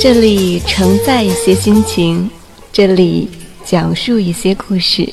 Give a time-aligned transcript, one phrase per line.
[0.00, 2.30] 这里承载一些心情，
[2.72, 3.28] 这里
[3.64, 5.12] 讲述一些故事。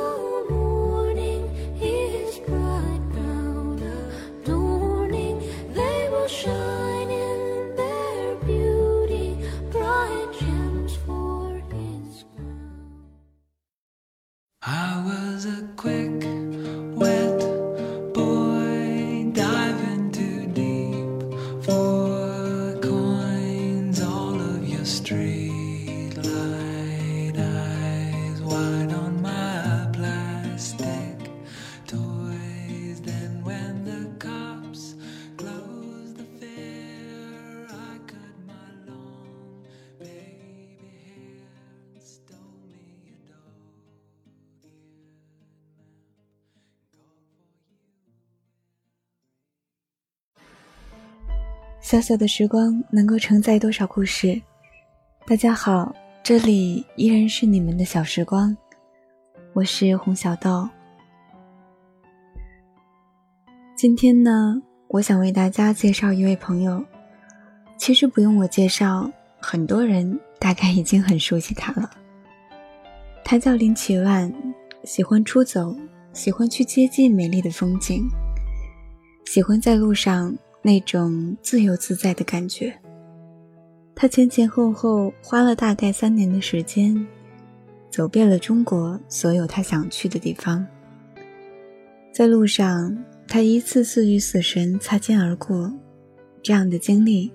[14.63, 16.00] I was a quick,
[51.91, 54.41] 小小的时光能够承载多少故事？
[55.27, 58.55] 大家好，这里依然是你们的小时光，
[59.51, 60.69] 我是红小豆。
[63.75, 64.55] 今天呢，
[64.87, 66.81] 我想为大家介绍一位朋友。
[67.77, 71.91] 其实不用我介绍，很多人大概已经很熟悉他了。
[73.21, 74.33] 他叫林奇万，
[74.85, 75.75] 喜欢出走，
[76.13, 78.07] 喜欢去接近美丽的风景，
[79.25, 82.73] 喜欢在路上那种自由自在的感觉。
[83.95, 87.05] 他前前后后花了大概三年的时间，
[87.89, 90.65] 走遍了中国所有他想去的地方。
[92.11, 95.71] 在路上，他一次次与死神擦肩而过，
[96.41, 97.31] 这样的经历，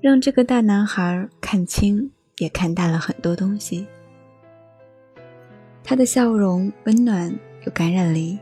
[0.00, 3.86] 让这个大男孩看清也看淡了很多东西。
[5.82, 7.34] 他的笑容温暖
[7.64, 8.38] 有感染力。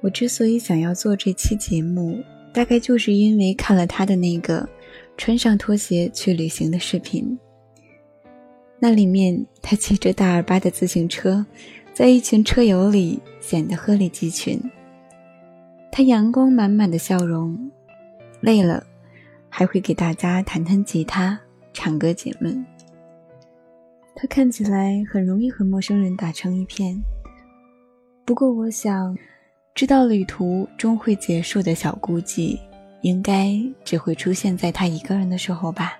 [0.00, 2.22] 我之所以想要做这期节目，
[2.56, 4.66] 大概就是因为看了他的那个
[5.18, 7.38] 穿上拖鞋去旅行的视频。
[8.78, 11.44] 那里面他骑着大二八的自行车，
[11.92, 14.58] 在一群车友里显得鹤立鸡群。
[15.92, 17.70] 他阳光满满的笑容，
[18.40, 18.82] 累了
[19.50, 21.38] 还会给大家弹弹吉他、
[21.74, 22.64] 唱歌解闷。
[24.14, 26.98] 他看起来很容易和陌生人打成一片。
[28.24, 29.14] 不过，我想，
[29.76, 32.58] 知道旅途终会结束的小孤寂，
[33.02, 33.52] 应该
[33.84, 35.98] 只会出现在他一个人的时候吧。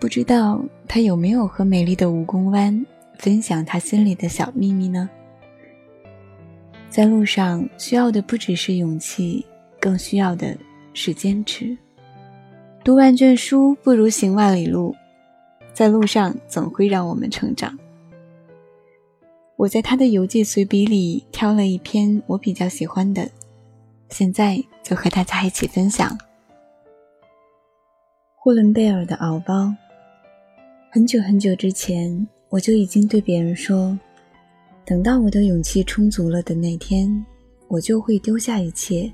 [0.00, 2.84] 不知道他有没有和美丽的蜈蚣湾
[3.20, 5.08] 分享他心里的小秘密呢？
[6.90, 9.46] 在路上需要的不只是勇气，
[9.78, 10.58] 更需要的
[10.92, 11.78] 是坚持。
[12.82, 14.92] 读万卷书不如行万里路，
[15.72, 17.78] 在路上总会让我们成长。
[19.56, 23.30] 我在他的游记随笔里挑了一篇我比较喜欢的，
[24.08, 26.18] 现在就和大家一起分享。
[28.34, 29.72] 呼伦贝尔的敖包。
[30.90, 33.96] 很久很久之前，我就已经对别人说，
[34.84, 37.24] 等到我的勇气充足了的那天，
[37.68, 39.10] 我就会丢下一切，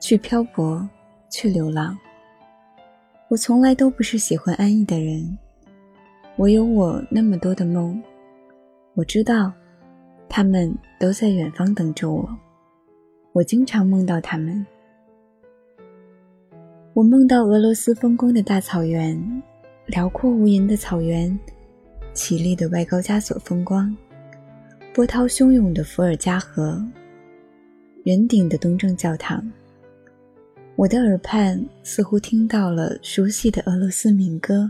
[0.00, 0.86] 去漂泊，
[1.30, 1.96] 去流浪。
[3.28, 5.38] 我从来都不是喜欢安逸的人，
[6.36, 8.02] 我有我那么多的梦，
[8.94, 9.52] 我知道，
[10.36, 12.28] 他们都在远方等着我。
[13.30, 14.66] 我经常梦到他们，
[16.92, 19.16] 我梦到俄罗斯风光的大草原。
[19.86, 21.38] 辽阔无垠的草原，
[22.14, 23.96] 绮丽的外高加索风光，
[24.92, 26.84] 波涛汹涌的伏尔加河，
[28.02, 29.48] 圆顶的东正教堂。
[30.74, 34.68] 我的耳畔似乎听到了熟悉的俄罗斯民歌，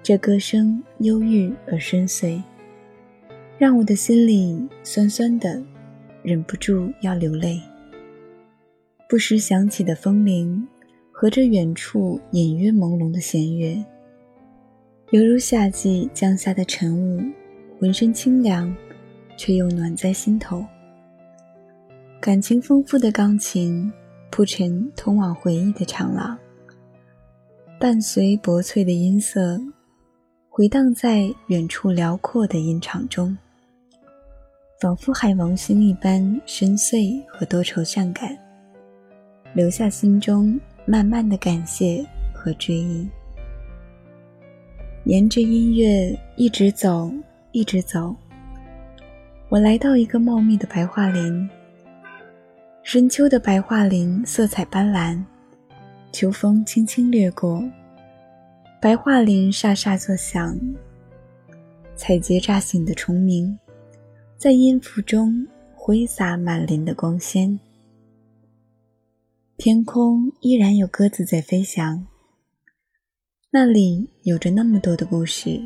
[0.00, 2.40] 这歌声忧郁而深邃，
[3.56, 5.62] 让我的心里酸酸的，
[6.22, 7.60] 忍不住要流泪。
[9.08, 10.66] 不时响起的风铃，
[11.12, 13.82] 和着远处隐约朦胧的弦乐。
[15.10, 17.22] 犹如夏季降下的晨雾，
[17.78, 18.74] 浑身清凉，
[19.36, 20.64] 却又暖在心头。
[22.20, 23.92] 感情丰富的钢琴
[24.30, 26.36] 铺成通往回忆的长廊，
[27.78, 29.60] 伴随薄脆的音色，
[30.48, 33.36] 回荡在远处辽阔的音场中，
[34.80, 38.36] 仿佛海王星一般深邃和多愁善感，
[39.54, 42.04] 留下心中慢慢的感谢
[42.34, 43.08] 和追忆。
[45.04, 47.12] 沿着音乐一直走，
[47.52, 48.14] 一直走，
[49.48, 51.48] 我来到一个茂密的白桦林。
[52.82, 55.22] 深秋的白桦林色彩斑斓，
[56.12, 57.62] 秋风轻轻掠过，
[58.80, 60.58] 白桦林沙沙作响。
[61.96, 63.56] 采撷乍醒的虫鸣，
[64.36, 67.58] 在音符中挥洒满林的光鲜。
[69.56, 72.06] 天空依然有鸽子在飞翔，
[73.50, 75.62] 那里有着那么多的故事，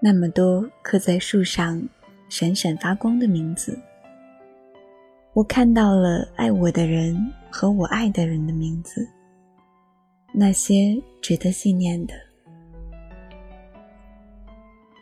[0.00, 1.82] 那么多刻在树上
[2.28, 3.76] 闪闪发光的名字。
[5.32, 7.16] 我看到了爱我的人
[7.50, 9.08] 和我爱的人的名字，
[10.32, 12.14] 那些值得纪念的。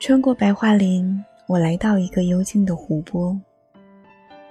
[0.01, 3.37] 穿过白桦林，我来到一个幽静的湖泊，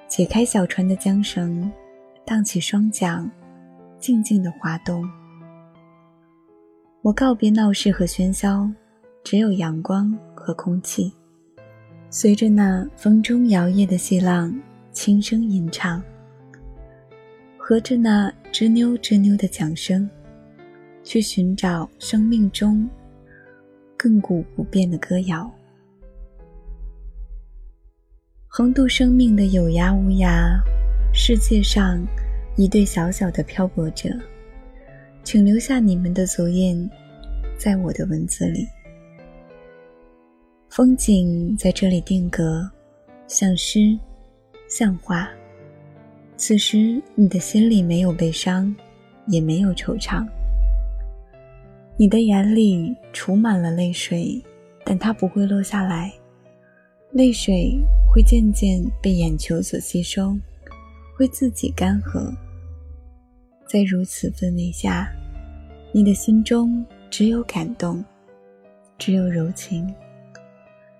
[0.09, 1.71] 解开小船的缰绳，
[2.25, 3.31] 荡起双桨，
[3.97, 5.09] 静静的滑动。
[7.01, 8.69] 我告别闹市和喧嚣，
[9.23, 11.09] 只有阳光和空气，
[12.09, 14.53] 随着那风中摇曳的细浪。
[14.91, 16.03] 轻声吟唱，
[17.57, 20.09] 和着那吱扭吱扭的桨声，
[21.01, 22.89] 去寻找生命中
[23.97, 25.49] 亘古不变的歌谣。
[28.51, 30.59] 横渡生命的有涯无涯，
[31.13, 32.03] 世界上
[32.55, 34.09] 一对小小的漂泊者，
[35.23, 36.89] 请留下你们的足印，
[37.59, 38.67] 在我的文字里。
[40.67, 42.67] 风景在这里定格，
[43.27, 43.97] 像诗。
[44.67, 45.29] 像画。
[46.35, 48.75] 此时，你的心里没有悲伤，
[49.27, 50.27] 也没有惆怅。
[51.97, 54.43] 你的眼里储满了泪水，
[54.83, 56.11] 但它不会落下来。
[57.11, 57.75] 泪水
[58.07, 60.37] 会渐渐被眼球所吸收，
[61.17, 62.31] 会自己干涸。
[63.67, 65.11] 在如此氛围下，
[65.91, 68.05] 你的心中只有感动，
[68.99, 69.91] 只有柔情，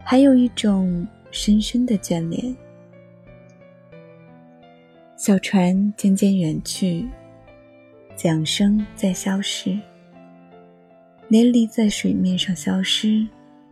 [0.04, 2.56] 还有一种深深的眷恋。
[5.16, 7.08] 小船渐渐远去，
[8.16, 9.70] 桨声在消失，
[11.30, 13.28] 涟漪在水面上消失，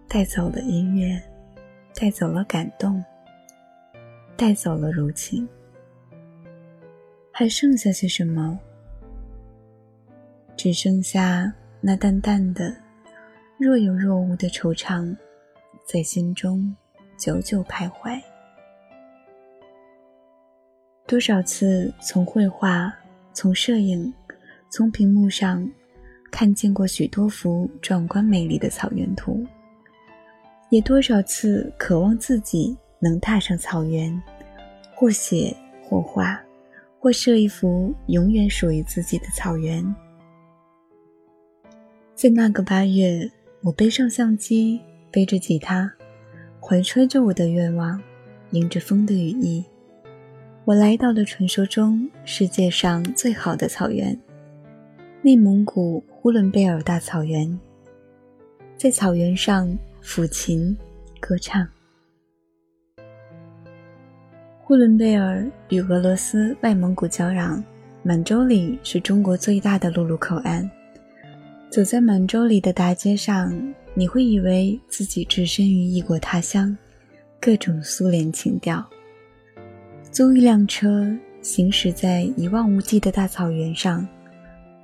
[0.08, 1.20] 带走了音乐，
[2.00, 3.04] 带走了感动，
[4.36, 5.50] 带走了柔情，
[7.32, 8.60] 还剩下些什么？
[10.56, 11.52] 只剩下
[11.82, 12.72] 那淡淡的、
[13.58, 15.18] 若有若无的惆怅，
[15.88, 16.72] 在心中
[17.18, 18.22] 久久徘徊。
[21.08, 22.94] 多少次从绘画、
[23.34, 24.14] 从摄影、
[24.70, 25.68] 从屏幕上
[26.30, 29.44] 看见过许多幅壮观美丽的草原图，
[30.70, 34.22] 也多少次渴望自己能踏上草原，
[34.94, 36.40] 或写或画，
[37.00, 39.84] 或设一幅永远属于自己的草原。
[42.16, 43.32] 在那个八月，
[43.62, 44.82] 我背上相机，
[45.12, 45.94] 背着吉他，
[46.60, 48.02] 怀揣着我的愿望，
[48.52, 49.64] 迎着风的羽翼。
[50.66, 54.20] 我来到了传说中世界上最好的草原——
[55.24, 57.58] 内蒙古呼伦贝尔大草原。
[58.76, 59.78] 在草原上
[60.08, 60.76] 抚琴、
[61.20, 61.68] 歌唱。
[64.64, 67.62] 呼伦贝尔与俄罗斯、外蒙古交壤，
[68.04, 70.68] 满洲里是中国最大的陆路口岸。
[71.70, 73.54] 走在满洲里的大街上，
[73.94, 76.76] 你会以为自己置身于异国他乡，
[77.42, 78.84] 各种苏联情调。
[80.10, 81.06] 租一辆车，
[81.42, 84.08] 行驶在一望无际的大草原上，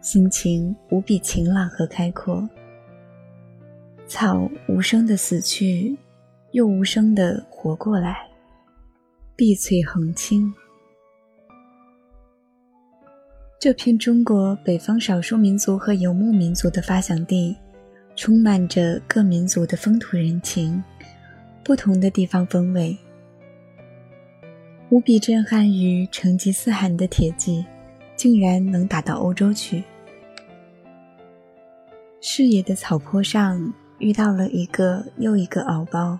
[0.02, 2.48] 心情无比晴朗和开阔。
[4.08, 5.98] 草无声的死去，
[6.52, 8.28] 又无声的活过来，
[9.36, 10.54] 碧翠横青。
[13.60, 17.56] 这片中国北方少数民族和游牧民族的发祥地，
[18.16, 20.84] 充满着各民族的风土人情，
[21.64, 22.96] 不同的地方风味。
[24.90, 27.66] 无比震撼于成吉思汗的铁骑，
[28.16, 29.82] 竟然能打到欧洲去。
[32.20, 36.20] 视野的草坡上遇到了一个又一个敖包，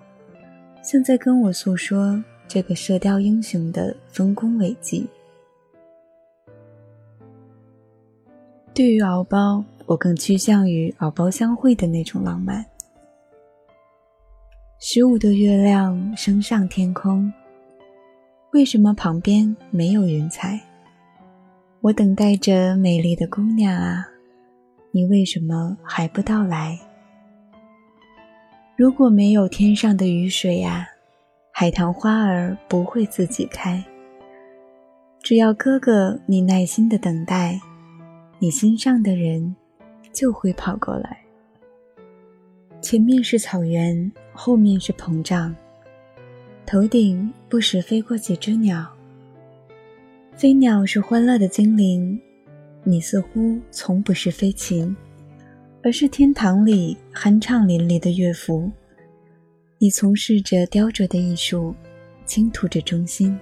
[0.82, 5.06] 像在跟我诉说这个射雕英雄的丰功伟绩。
[8.74, 12.66] 对于敖包，我更趋向于敖包相会的那种浪漫。
[14.80, 17.32] 十五的月亮升上天空。
[18.54, 20.58] 为什么旁边没有云彩？
[21.82, 24.08] 我等待着美丽的姑娘啊，
[24.92, 26.80] 你为什么还不到来？
[28.76, 30.88] 如果没有天上的雨水呀，
[31.52, 33.84] 海棠花儿不会自己开。
[35.22, 37.60] 只要哥哥你耐心的等待，
[38.40, 39.56] 你心上的人
[40.12, 41.20] 就会跑过来。
[42.82, 45.56] 前面是草原，后面是膨胀，
[46.66, 48.86] 头顶不时飞过几只鸟。
[50.36, 52.20] 飞鸟是欢乐的精灵，
[52.84, 54.98] 你似乎从不是飞禽，
[55.84, 58.72] 而是天堂里酣畅淋漓的乐符。
[59.78, 61.76] 你从事着雕琢的艺术，
[62.26, 63.38] 倾吐着忠心。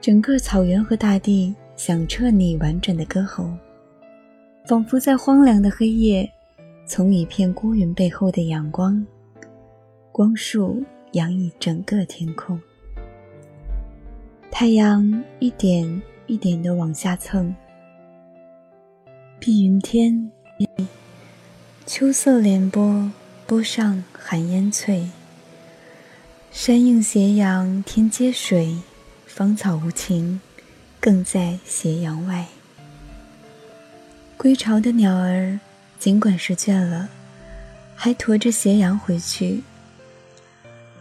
[0.00, 3.48] 整个草原和大地响彻你婉转的歌喉，
[4.66, 6.28] 仿佛在荒凉的黑夜，
[6.84, 9.06] 从一片孤云背后的阳光，
[10.10, 12.60] 光束洋溢整个天空。
[14.50, 17.54] 太阳一点一点的往下蹭，
[19.38, 20.28] 碧云天，
[21.86, 23.10] 秋色连波，
[23.46, 25.08] 波上寒烟翠。
[26.50, 28.76] 山映斜阳，天接水，
[29.26, 30.40] 芳草无情，
[31.00, 32.46] 更在斜阳外。
[34.36, 35.58] 归巢的鸟儿，
[35.98, 37.08] 尽管是倦了，
[37.94, 39.62] 还驮着斜阳回去。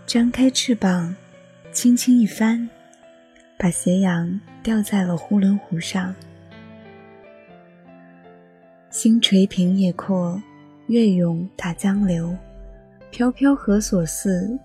[0.06, 1.16] 张开翅膀，
[1.72, 2.70] 轻轻一翻。
[3.58, 6.16] 把斜阳吊在了呼伦湖上，
[8.98, 10.42] 星垂平野阔，
[10.88, 12.36] 月涌大江流，
[13.12, 14.58] 飘飘何所似？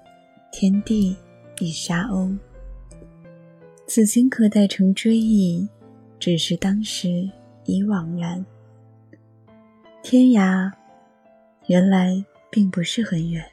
[0.51, 1.15] 天地
[1.61, 2.35] 一沙鸥。
[3.87, 5.69] 此情可待成追忆，
[6.19, 7.29] 只是当时
[7.67, 8.43] 已惘然。
[10.03, 10.73] 天涯，
[11.67, 13.45] 原来并不是很远。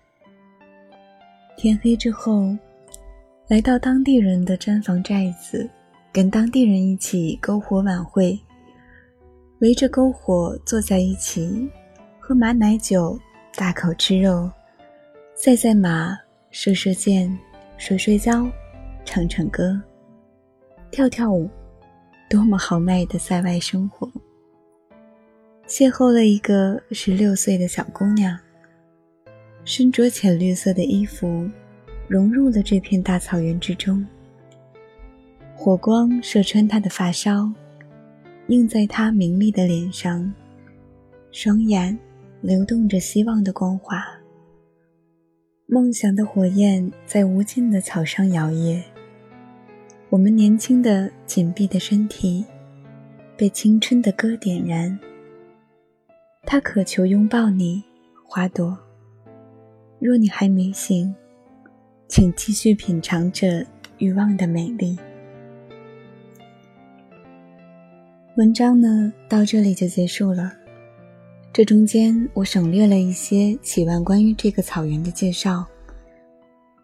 [1.58, 2.58] 天黑之后。
[3.50, 5.70] 来到当地人的毡房寨子，
[6.14, 8.40] 跟当地人一起篝火晚会，
[9.60, 11.70] 围着篝火坐在一起，
[12.18, 13.20] 喝马奶酒，
[13.56, 14.50] 大口吃肉，
[15.36, 16.18] 赛赛马，
[16.50, 17.38] 射射箭，
[17.78, 18.48] 摔摔跤，
[19.04, 19.78] 唱唱歌，
[20.92, 21.50] 跳跳舞，
[22.30, 24.10] 多么豪迈的塞外生活！
[25.68, 28.40] 邂逅了一个十六岁的小姑娘，
[29.66, 31.50] 身着浅绿色的衣服。
[32.08, 34.04] 融入了这片大草原之中，
[35.56, 37.54] 火光射穿她的发梢，
[38.50, 40.32] 映在她明丽的脸上，
[41.32, 41.98] 双眼
[42.42, 44.04] 流动着希望的光华。
[45.66, 48.82] 梦想的火焰在无尽的草上摇曳，
[50.10, 52.44] 我们年轻的紧闭的身体
[53.38, 55.00] 被青春的歌点燃。
[56.44, 57.84] 他渴求拥抱你，
[58.26, 58.78] 花朵。
[60.00, 61.16] 若你还没醒。
[62.12, 63.64] 请继续品尝着
[64.00, 64.98] 欲望的美丽。
[68.36, 70.54] 文章呢，到这里就结束了。
[71.52, 75.66] 这中间我省略了一些启万关于这个草原的介绍。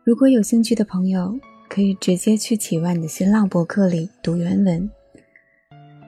[0.03, 1.33] 如果有兴趣的朋友，
[1.69, 4.89] 可以直接去启万的新浪博客里读原文，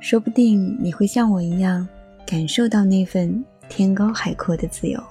[0.02, 1.88] 说不定你会像我一样，
[2.26, 5.02] 感受到那份天高海阔的自由。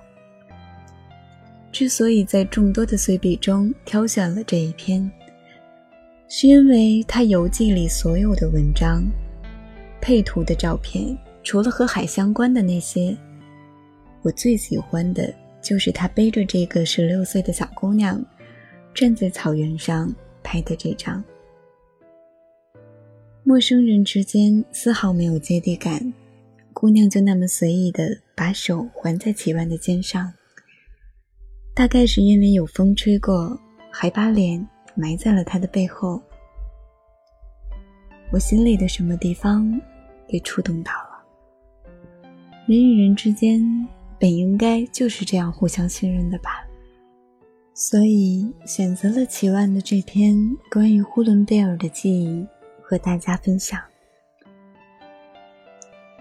[1.73, 5.11] 之所以在众多的随笔中挑选了这一篇，
[6.29, 9.05] 是因为他游记里所有的文章、
[10.01, 13.17] 配图的照片，除了和海相关的那些，
[14.23, 18.25] 我最喜欢的就是他背着这个十六岁的小姑娘，
[18.95, 21.23] 站在草原上拍的这张。
[23.43, 26.13] 陌生人之间丝毫没有接地感，
[26.73, 30.33] 姑娘就那么随意的把手环在齐万的肩上。
[31.73, 33.57] 大概是因为有风吹过，
[33.91, 36.21] 还把脸埋在了他的背后，
[38.31, 39.81] 我心里的什么地方
[40.29, 41.25] 被触动到了。
[42.67, 43.61] 人与人之间
[44.19, 46.67] 本应该就是这样互相信任的吧，
[47.75, 50.37] 所以选择了齐万的这篇
[50.71, 52.47] 关于呼伦贝尔的记忆
[52.83, 53.81] 和大家分享。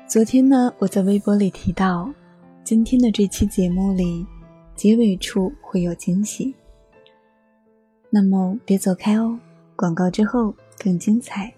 [0.07, 2.13] 昨天呢，我在微博里提到，
[2.63, 4.25] 今天的这期节目里。
[4.75, 6.53] 结尾处会有惊喜，
[8.09, 9.39] 那么别走开哦！
[9.73, 11.53] 广告之后更精彩。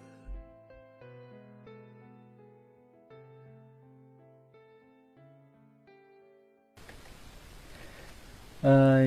[8.61, 9.05] 呃，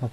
[0.00, 0.08] 爸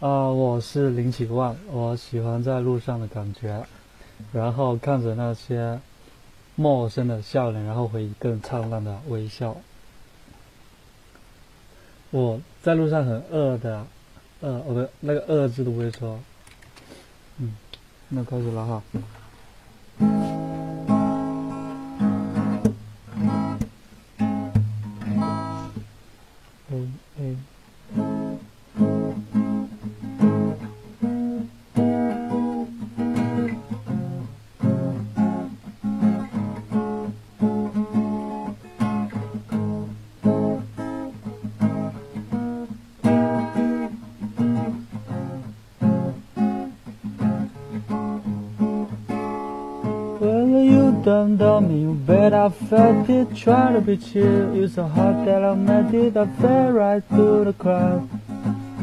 [0.00, 3.66] 爸，啊，我是林启万，我喜欢在路上的感觉，
[4.32, 5.80] 然后看着那些
[6.54, 9.56] 陌生的笑脸，然后回忆更灿烂的微笑。
[12.12, 13.84] 我在路上很饿的，
[14.42, 16.20] 饿，哦不，那个饿字都不会说。
[17.38, 17.56] 嗯，
[18.10, 18.80] 那开始了哈。
[51.14, 53.36] Don't tell me, you bet I felt it.
[53.36, 56.16] Trying to be chill, it's so hot that I met it.
[56.16, 58.08] I fell right through the crowd.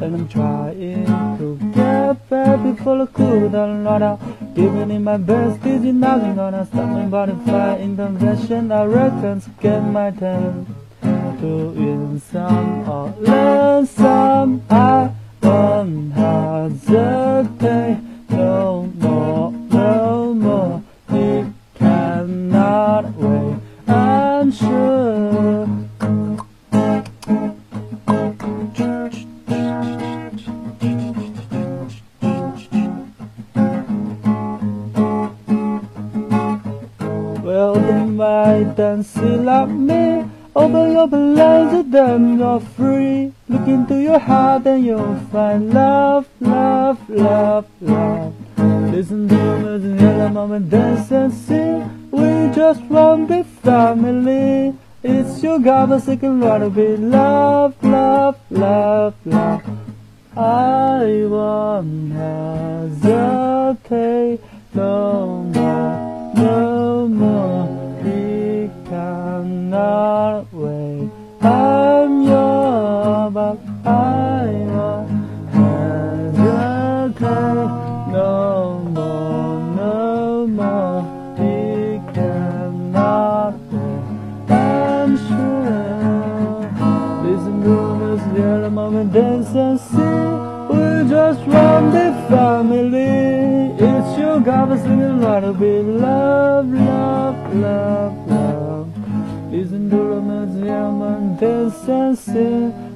[0.02, 1.06] And I'm trying
[1.40, 4.22] to get back before I could and run out.
[4.56, 8.72] Giving it my best, is it nothing gonna stop me but if I intervention?
[8.72, 14.64] I reckon to get my turn to win some or learn some.
[14.70, 15.12] I
[15.44, 18.11] won't hesitate
[38.80, 40.26] and see like me.
[40.56, 43.32] Open your blessed, then you're free.
[43.48, 48.34] Look into your heart and you'll find love, love, love, love.
[48.92, 52.10] Listen to music, hear the moment, dance and sing.
[52.12, 54.76] We just want be family.
[55.04, 59.64] It's your God, but second want to be love, love, love, love.
[60.36, 62.12] I won't
[62.94, 64.40] hesitate
[64.74, 67.51] no more, no more.
[94.42, 95.82] little gobbler singing lullaby.
[95.82, 99.52] Love, love, love, love.
[99.52, 101.38] Listen to romance, yaman,
[101.72, 102.28] sense.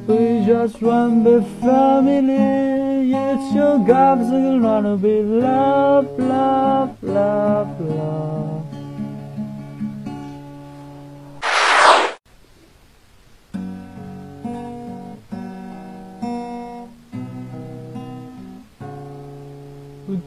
[0.08, 3.14] We just want the family.
[3.14, 8.65] It's your gobbler singing be Love, love, love, love.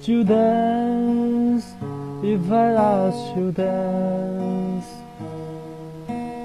[0.08, 1.66] You dance
[2.24, 4.86] if I asked you dance?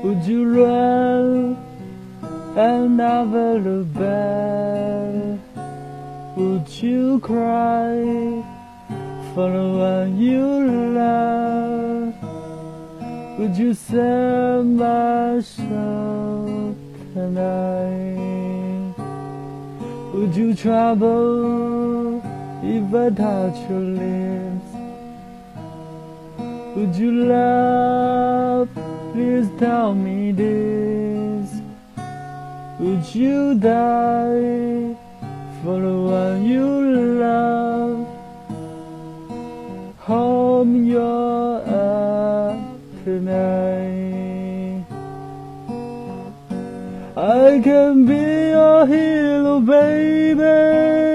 [0.04, 1.56] Would you run
[2.58, 5.40] and never look back?
[6.36, 8.04] Would you cry
[9.34, 10.46] for the one you
[11.00, 12.14] love?
[13.40, 16.76] Would you send my soul
[17.14, 18.94] tonight?
[20.14, 22.13] Would you trouble
[22.64, 24.70] if I touch your lips?
[26.76, 28.70] Would you love?
[29.12, 31.62] Please tell me this.
[32.80, 34.96] Would you die
[35.62, 36.66] for the one you
[37.20, 38.08] love?
[40.00, 41.44] Home you're
[43.04, 44.86] tonight.
[47.18, 51.13] I can be your hero, baby.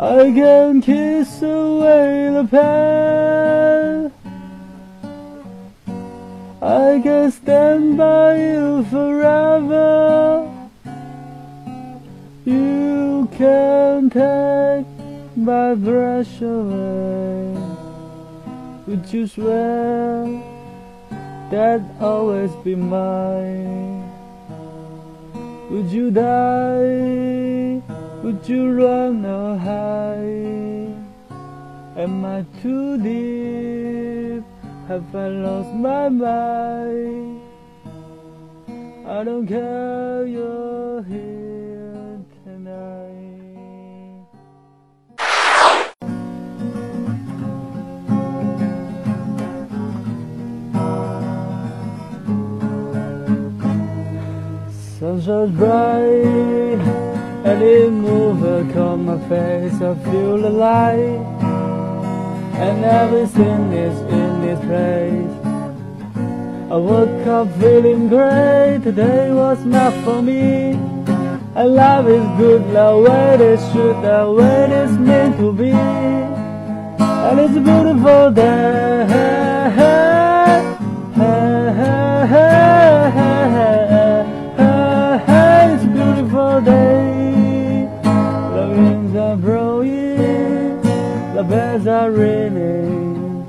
[0.00, 4.12] I can kiss away the pain.
[6.62, 10.48] I can stand by you forever.
[12.44, 14.86] You can take
[15.36, 17.58] my breath away.
[18.86, 20.26] Would you swear
[21.50, 24.08] that always be mine?
[25.70, 27.97] Would you die?
[28.28, 30.92] Would you run or hide?
[31.96, 34.44] Am I too deep?
[34.86, 37.40] Have I lost my mind?
[39.06, 44.26] I don't care, you're here tonight.
[54.98, 56.87] Sun shines bright
[57.48, 59.80] and it moves across my face.
[59.80, 61.24] I feel light
[62.64, 65.34] and everything is in its place.
[66.70, 68.80] I woke up feeling great.
[68.84, 70.76] Today was not for me.
[71.58, 73.40] And love is good, the way it
[73.72, 75.70] true, the way it is meant to be.
[75.70, 78.78] And it's a beautiful day.
[91.38, 93.46] The bells are ringing.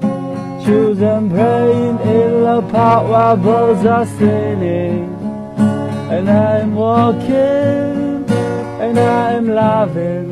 [0.64, 5.10] Children playing in the park while birds are singing.
[6.14, 8.30] And I'm walking,
[8.80, 10.28] and I'm laughing.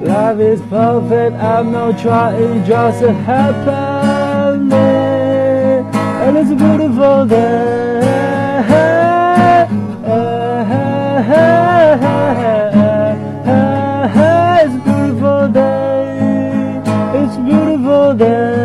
[0.00, 4.70] Life is perfect, I'm not trying, just happening.
[6.22, 7.87] And it's a beautiful day.
[18.18, 18.57] the